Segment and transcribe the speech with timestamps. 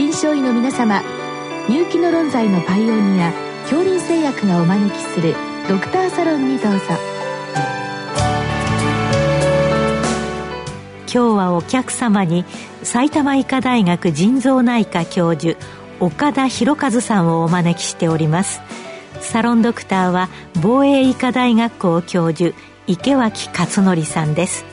[0.00, 1.02] 臨床医の皆様
[1.68, 3.34] 入気の論剤のパイオニア
[3.64, 5.34] 恐林製薬がお招きする
[5.68, 6.80] ドクターサロンにどうぞ。
[11.02, 12.46] 今日はお客様に
[12.82, 15.58] 埼玉医科大学腎臓内科教授
[16.00, 18.62] 岡田博和さんをお招きしております。
[19.20, 20.30] サロンドクターは
[20.62, 24.64] 防衛医科大学校教授池脇勝則さんです。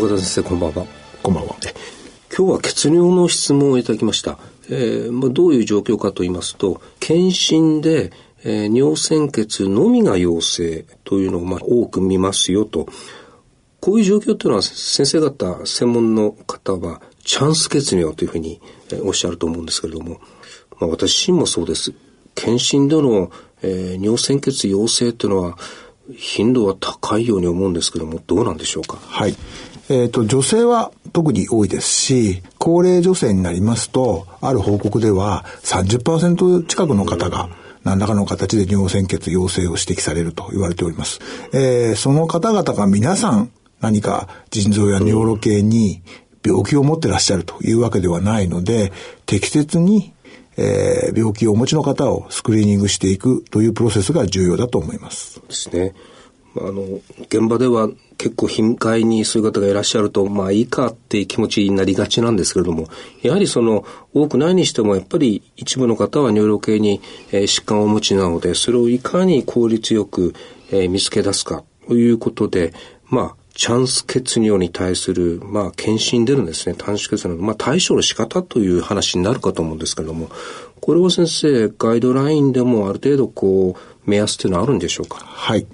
[0.00, 0.86] 岡田先生こんばんは。
[1.22, 1.56] こんばんは。
[2.34, 4.38] 今日は血尿の質問をいただきました、
[4.70, 8.10] えーまあ、どういう状況かと言いますと検診で、
[8.42, 12.88] えー、尿鮮血のみが陽性というのをまあ多く見ますよと。
[13.80, 18.58] こういう状況というのは先生方専門の方はチャンス血尿というふうに
[19.02, 20.18] おっしゃると思うんですけれども、
[20.78, 21.92] まあ、私自身もそうです。
[22.34, 25.58] 検診での、えー、尿鮮血陽性というのは
[26.16, 28.96] 頻度は高いように思うんですけどもどうなんでしょうか？
[28.96, 29.36] はい
[29.90, 37.50] えっ、ー、と、女性は特に多いですし、高齢女性になりますと、ある報告では30%近くの方が、
[37.82, 41.18] 何らかの形で尿鮮血陽性を指摘されると言われております。
[41.52, 46.02] えー、その方々が皆さん何か腎臓や尿路系に
[46.44, 48.92] 病気を持ってらっしゃるというわけではないので、
[49.26, 50.12] 適切に、
[50.56, 55.40] えー、病気をお持ちの方をスクリーニングしていくというプロセスが重要だと思います。
[55.48, 55.94] ですね。
[56.56, 56.82] あの、
[57.22, 57.88] 現場では
[58.20, 62.86] 結構頻回にそういう方がいらっしゃると、まあいいかっていう気持ちになりがちなんですけれども、
[63.22, 67.00] やはりその多くないにしてもやっぱり一部の方は尿路系に、
[67.32, 70.34] えー、疾患をお持ちなので、それをいかに効率よく、
[70.70, 72.74] えー、見つけ出すかということで、
[73.06, 80.30] まあチャンス血尿に対する、まあ、検診でのですね、短縮血尿の、まあ、対処の仕方という話になるかと思うんですけれども、
[80.80, 85.16] これは先生、ガイドラインでもある程度、こう、目安というのはあるんでしょうか？
[85.18, 85.66] はい。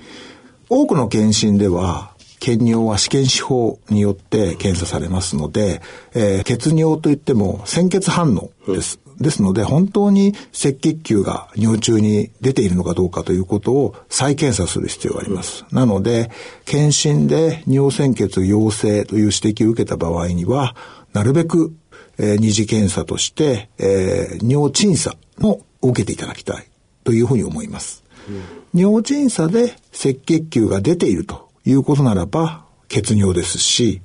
[0.68, 5.80] 多くの検診では、検尿は試験司法によって検査されますので、
[6.14, 9.00] えー、血尿といっても鮮血反応です。
[9.06, 15.64] うん、ですので、本当に赤血球が尿中に出ているのかどうかということを再検査する必要があります。
[15.70, 16.30] うん、なので、
[16.64, 20.76] 検診で尿鮮血陽性という指摘を受けた場合には、
[21.12, 21.74] なるべく、
[22.18, 26.66] えー、二次検査として、えー、尿鎮査のを受けていただきたい
[27.04, 28.04] というふうに思います。
[28.28, 34.00] うん、尿鎮査で赤血球が出ているということならば、血尿ですし、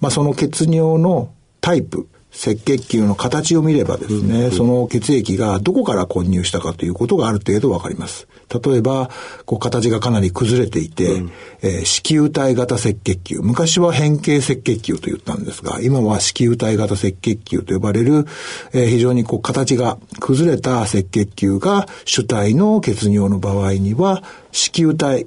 [0.00, 8.26] まあ、その血尿のタイプ、赤血球の形を見ればですね、うん、その血液がどこから混入したかということがある程度わかります。
[8.64, 9.08] 例えば、
[9.46, 11.32] こう形がかなり崩れていて、うん、
[11.62, 13.38] えー、子宮体型赤血球。
[13.40, 18.26] 昔は変形赤血球と言ったんですが、今は子宮体型赤血球と呼ばれる、
[18.72, 25.26] えー、非常にこう形が崩れた赤血球が主体の血尿の場合には、子宮体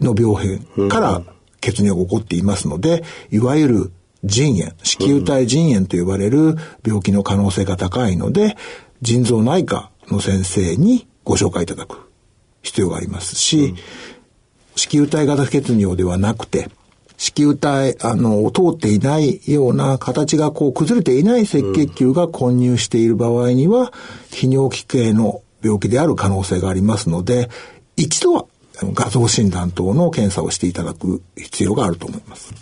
[0.00, 0.34] の病
[0.74, 1.22] 変から
[1.60, 3.92] 血尿が起こっていますので、いわゆる
[4.24, 8.56] 腎炎、子宮体腎炎と呼ばれる病気の可能性が高いので、
[9.02, 12.10] 腎臓内科の先生にご紹介いただく
[12.62, 13.74] 必要がありますし、
[14.74, 16.68] 子宮体型血尿ではなくて、
[17.16, 23.92] 子宮体、あの、通っていないような形がこう崩れていない赤血球が混入している場合には、
[24.30, 27.48] 泌尿器系の病気である可能性がありますので、
[27.96, 28.44] 一度は
[28.82, 32.54] 画像診断等の検査をしていただく必要があると思います。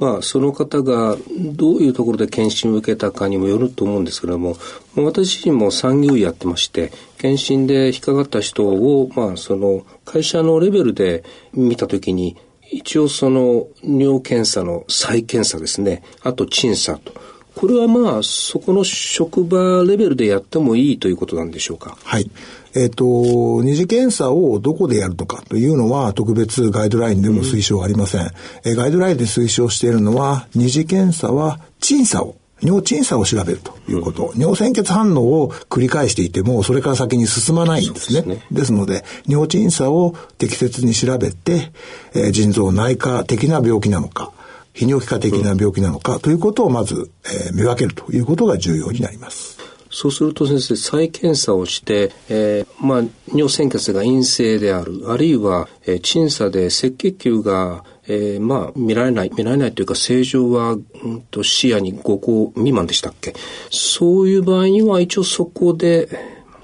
[0.00, 4.56] まあ、その方がどういうところで検診を受けたかにもよると思うんですけれども、
[4.96, 11.22] 私自身も産業医やってまして、検診で引っかかった人を、まあ、その会社のレベルで
[11.52, 12.36] 見たときに、
[12.72, 17.12] 一応その尿検査の再検査ですね、あと審査と。
[17.60, 21.98] これはまあ、そこの職場レベルでやってもいいということなんでしょうか？
[22.02, 22.30] はい。
[22.74, 28.22] えっ、ー、と、二次検査をどこでやるとかというのは特別ガイドラインでも推奨ありません。
[28.22, 28.28] うん、
[28.64, 34.32] えガイドラインで推奨しているのは、二次検査は審査を尿鎮査を調べるということ。
[34.34, 38.22] うん、尿鮮血反応を繰り返していても、それから先に進まないんですね。
[38.22, 41.72] ですねですので、尿鎮査を適切に調べて、
[42.14, 44.32] えー、腎臓内科的な病気なのか、
[44.74, 49.58] 泌尿器科的な病気なのかということをまず、えー、見分けるということが重要になります。
[49.92, 53.02] そうすると先生、再検査をして、えー、まあ、
[53.34, 63.34] 尿鮮血が陰性である、あるいは、えー、鎮査で赤血球が、えー、まあ、見られない、見られないというか、正常は、うんと、視野に5個未満でしたっけ？
[63.70, 66.08] そういう場合には、一応そこで、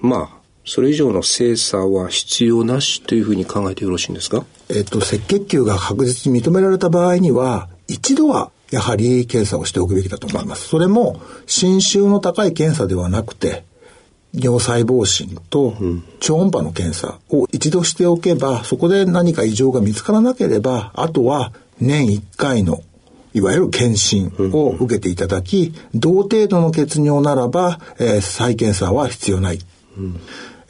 [0.01, 4.47] まあ、それ以上の精査は必要なしというふうに考えてよろしいんですか？
[4.69, 10.69] えっと、赤血球が確実に認められた場合には、一度はやはり検査をしておくべきだと思います。
[10.69, 13.65] それも、侵襲の高い検査ではなくて、
[14.35, 15.75] 尿細胞診と
[16.21, 22.83] 超音波の検査を一度しておけば、そこで何か異常が見つからなければ、あとは年1回の
[23.33, 29.59] いわゆる検診を受けていただき、同程度の血尿ならば、えー、再検査は必要ない。
[29.97, 30.21] うん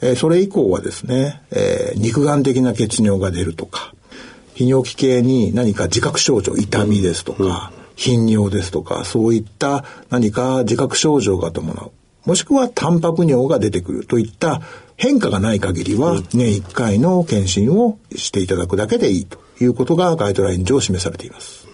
[0.01, 3.93] えー、それ以降はですね、えー、肉眼的な血尿が出るとか、
[4.57, 11.91] 泌尿器系に何か自覚症状、痛みですとか、頻尿ですとか、そういった何か自覚症状が伴う。
[12.25, 14.61] もしくはタンパク尿が出てくるといった
[14.95, 21.66] 変化がない限りは、年1回の検診をしていただくだけでいいということがガイドライン上示されています。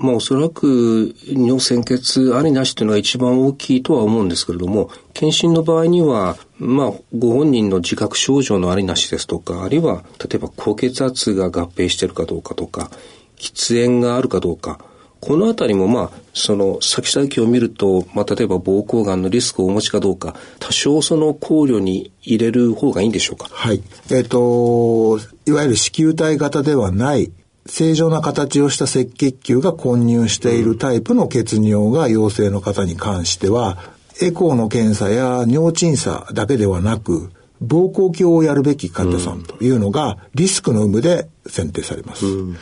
[0.00, 12.90] まあおそらく尿鮮血ありなしというのが一番大きいとは思うんですけれども、検診の場合には、まあご本人の自覚症状のありなしですとか、あるいは例えば高血圧が合併しているかどうかとか、
[13.36, 14.80] 喫煙があるかどうか、
[15.20, 23.48] このあたりもまあ、その先々を見ると、まあ例えば膀胱がんのリスクをお持ちかどうか、多少その考慮に入れる方がいいんでしょうか？
[23.50, 23.82] はい。
[24.10, 27.32] えっ、ー、と、いわゆる子宮体型ではない
[27.66, 33.78] 正常な形をした赤血球が混入しているタイプの血尿が陽性の方に関しては、
[34.22, 37.30] エコーの検査や尿鎮査だけではなく、
[37.62, 42.26] 膀胱鏡をやるべき患者さんというのがリスクの有無で選定されます。
[42.26, 42.56] うん、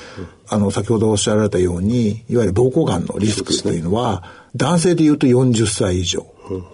[0.48, 4.24] あの、先ほどおっしゃられたように、いわゆる膀胱がんのリスクというのは、
[4.56, 6.26] 男性で言うと40歳以上、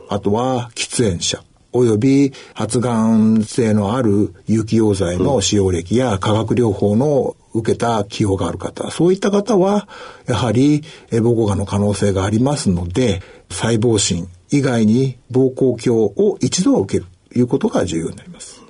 [0.08, 1.42] あとは喫煙者、
[1.72, 9.88] および発がん性のある有機溶剤の使用歴や化学療法の受けた起用がある方、そういった方は、
[10.26, 18.60] やはり膀胱がんの可能性がありますので、細胞診以外に膀胱鏡を一度は受けるということが重要になります。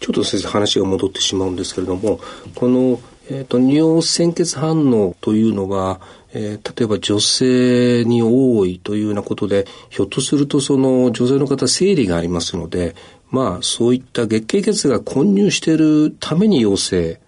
[0.00, 2.20] ちょっと先生話が戻ってしまうんですけれども、
[2.56, 3.00] この、
[3.30, 6.00] えーと、尿鮮血反応というのは、
[6.34, 12.96] えー、例えば女性に多いというようなことで、ひょっとするとその女性の方生理がありますので、
[13.30, 17.20] まあそういった月経血が混入しているために陽性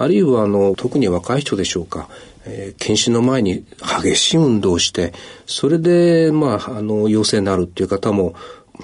[0.00, 2.08] あるいはあの特に若い人でしょうか、
[2.46, 3.66] えー、検診の前に
[4.02, 5.12] 激しい運動をして
[5.44, 8.34] それでまああの陽性になるっていう方も、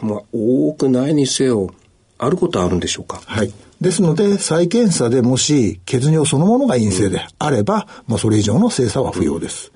[0.02, 1.72] まあ、多くないにせよ
[2.18, 3.20] あることはあるんでしょうか。
[3.26, 3.52] はい。
[3.80, 9.70] ですので、再検査でもし血尿そのものが陰性であれば、うん、まあ、それ以上の精査は不要です。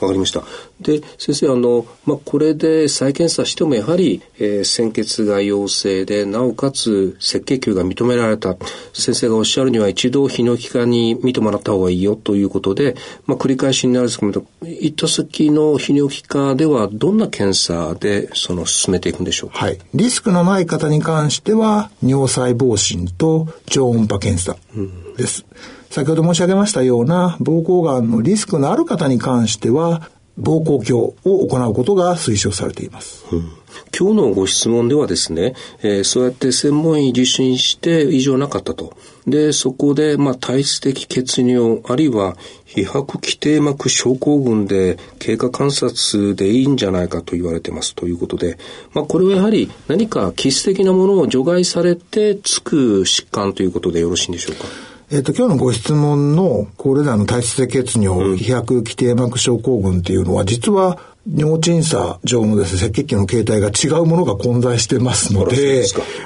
[0.00, 0.42] わかりました。
[0.80, 8.56] で、先生、あの、まあ、これで再検査してもやはり、えー、鮮血が陽性で、なおかつ赤血球が認められた。
[8.92, 12.96] 先生がおっしゃるには一度泌尿器科に見てもらった方がいいよということで、
[13.26, 19.58] まあ、繰り返しになるんですけど、行った先の泌尿器科ではどんな検査でその進めていくんでしょうか？
[19.58, 19.78] はい。
[19.94, 24.56] リスクのない方に関しては、尿細胞診と超音波検査
[25.16, 25.44] です。
[25.90, 33.24] 先ほど申し上げましたような膀胱がんのリスクのある方に関しては、膀胱鏡を行うことが推奨されています。
[33.32, 33.52] うん
[33.96, 38.96] 今日のご質問ではですね、えー、そうやって専門医受診して異常なかったと。
[39.26, 48.58] で、そこで、まあ、体質的血尿、あるいは、皮白基底膜症候群で経過観察でいいんじゃないかと言われてますということで、
[48.92, 54.64] まあ、これはやはり何か気質的なものを除外されてつく疾患ということでよろしいんでしょうか？
[55.10, 65.84] えっ、と、今日のご質問の、これらの体質性血尿、皮膚基底膜症候群っていうのは、実は、尿鎮査上のですね、赤血球の形態が違うものが混在してますので、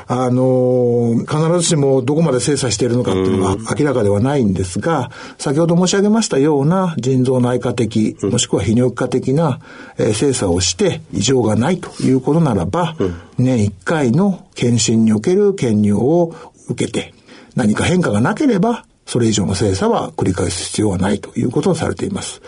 [0.09, 9.61] あの、必ずしもどこまで精査しているのかっていうのが明らかではないんですが、先ほど申し上げましたような腎臓内科的、もしくは泌尿器科的な、
[9.99, 12.97] えー、精査をして異常がないということならば、
[13.39, 16.35] 年1回の検診における検尿を
[16.69, 17.15] 受けて、
[17.59, 22.41] 何か変化がなければ、それ以上の精査は繰り返す必要はないということをされています。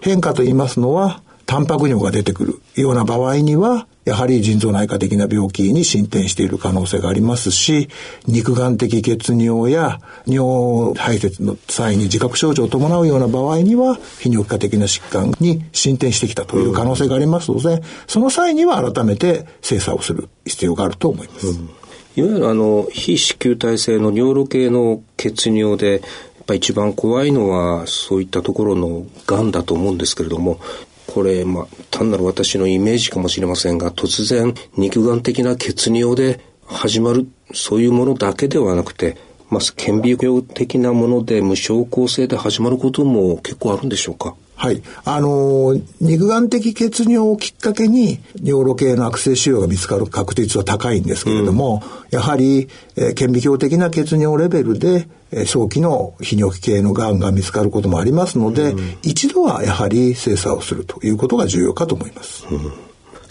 [0.00, 7.88] 変化と言いますのは、タンパク尿が出てくるような場合には、やはり腎臓内科的な病気に進展している可能性がありますし、
[8.26, 21.48] 肉眼的血尿や尿排泄の際に自覚症状を伴うような場合には、泌尿器科的な疾患に進展してきたという可能性がありますので、その際には改めて精査をする必要があると思います。
[21.48, 21.81] うん
[22.14, 26.00] いわゆるあの、非子宮体性の尿路系の血尿で、やっ
[26.46, 30.60] ぱ一番怖いのは、そういったところの癌だと思うんですけれども、
[31.06, 39.16] これ、まあ、単なる私のイメージかもしれませんが、突然、肉眼的な血尿で始まる、そういうものだけではなくて、
[39.48, 44.34] まあ、顕微鏡的なもので無症候性で始まることも結構あるんでしょうか？
[44.62, 44.80] はい。
[45.04, 62.46] あのー、肉眼的血尿をきっかけに尿路系の悪性腫瘍が見つかる確率は高いんですけれども、うん、やはり、えー、顕微鏡的な血尿レベルで、えー、早期の泌尿器系の癌が見つかることもありますので、うん、一度はやはり精査をするということが重要かと思います。
[62.48, 62.72] うん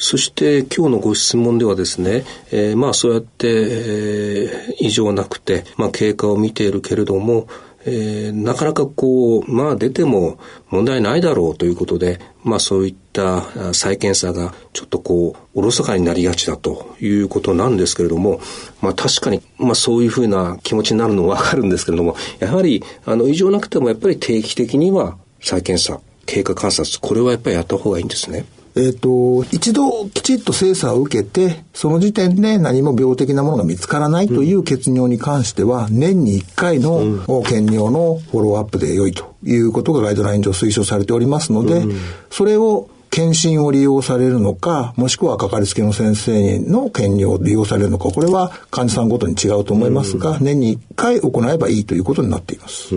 [0.02, 7.48] そして今日のご質問ではですね、えー、まあそうやって、えー、異常なくて、まあ経過を見ているけれども、
[7.86, 18.40] えー、なかなかこう、まあ出ても問題ないだろうということで、まあそういった再検査がちょっとこう、おろそかになりがちだということなんですけれども、
[18.82, 28.46] まあ確かに、まあそういうふうな気持ちになるのはわかるんですけれども、やはり、あの異常なくてもやっぱり定期的には再検査、経過観察、これはやっぱりやった方がいいんですね。
[28.76, 37.00] えっ、ー、と、一度きちっと精査を受けて、その時点で何も病的なものが見つからないという血尿に関しては、年に1回の
[37.44, 41.84] 検尿のフォローアップで良いということがガイドライン上推奨されておりますので、
[42.30, 52.96] それを検診を利用されるのか、もしくはかかりつけの先生の検尿を利用されるのか、これは患者さんごとに違うと思いますが、年に1回行えばいいということになっています。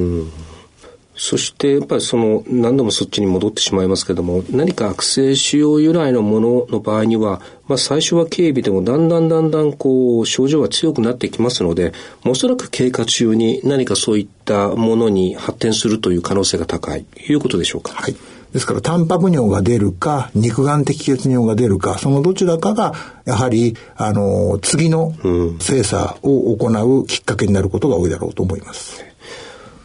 [1.17, 11.93] うんそしてやっぱりその何度もそっちに戻ってしまいますけども何か悪性腫瘍由来のものの場合には、まあ、最初は軽微でもだんだんだんだんこう症状が強くなってきますので
[12.25, 17.93] おそらく経過中に何かそういったものに発展するという可能性が高いということでしょうか。
[17.93, 18.17] はい
[18.53, 22.95] ですから、タンパク尿が出るか、肉眼的血尿が出るか、そのどちらかが、
[23.25, 25.13] やはり、あの、次の
[25.59, 29.14] 精査を行うきっかけになることが多いだろうと思います。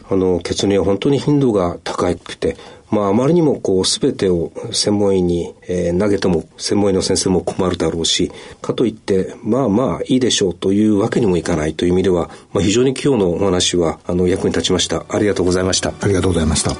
[0.09, 2.57] あの、血尿は本当に頻度が高くて、
[2.89, 15.05] まあ、あまりにもこう、すべてを専門医に、えー、投げても、専門医の先生も困るだろうし、かといって、まあまあ、いいでしょうというわけにもいかないという意味では、まあ、非常に今日のお話は、あの、役に立ちました。
[15.09, 15.93] ありがとうございました。
[16.01, 16.71] ありがとうございました。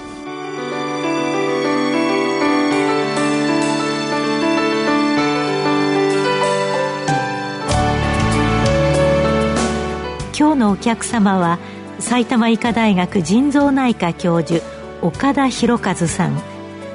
[10.36, 11.60] 今日のお客様は、
[12.00, 14.64] 埼玉医科大学腎臓内科教授
[15.02, 16.42] 岡田博和さん。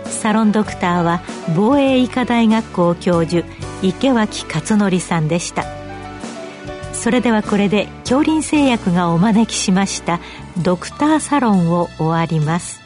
[0.04, 1.22] サロンドクターは
[1.56, 3.46] 防衛医科大学校教授
[3.82, 5.64] 池脇勝則さんでした。
[6.92, 10.20] それではこれで恐林製薬がお招きしました
[10.62, 12.83] ドクターサロンを終わります。